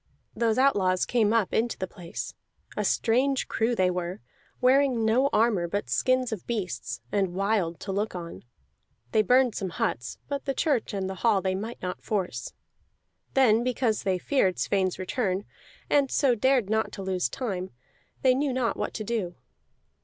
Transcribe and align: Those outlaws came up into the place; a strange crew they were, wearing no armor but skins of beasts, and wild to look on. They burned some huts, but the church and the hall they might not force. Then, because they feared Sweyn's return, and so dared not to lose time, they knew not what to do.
Those 0.35 0.57
outlaws 0.57 1.05
came 1.05 1.31
up 1.31 1.53
into 1.53 1.77
the 1.77 1.85
place; 1.85 2.33
a 2.75 2.83
strange 2.83 3.47
crew 3.47 3.75
they 3.75 3.91
were, 3.91 4.19
wearing 4.59 5.05
no 5.05 5.29
armor 5.31 5.67
but 5.67 5.91
skins 5.91 6.31
of 6.31 6.47
beasts, 6.47 7.01
and 7.11 7.35
wild 7.35 7.79
to 7.81 7.91
look 7.91 8.15
on. 8.15 8.43
They 9.11 9.21
burned 9.21 9.53
some 9.53 9.69
huts, 9.69 10.17
but 10.27 10.45
the 10.45 10.55
church 10.55 10.91
and 10.95 11.07
the 11.07 11.13
hall 11.21 11.39
they 11.39 11.53
might 11.53 11.83
not 11.83 12.01
force. 12.01 12.51
Then, 13.35 13.63
because 13.63 14.01
they 14.01 14.17
feared 14.17 14.57
Sweyn's 14.57 14.97
return, 14.97 15.45
and 15.87 16.09
so 16.09 16.33
dared 16.33 16.67
not 16.67 16.91
to 16.93 17.03
lose 17.03 17.29
time, 17.29 17.69
they 18.23 18.33
knew 18.33 18.53
not 18.53 18.75
what 18.75 18.95
to 18.95 19.03
do. 19.03 19.35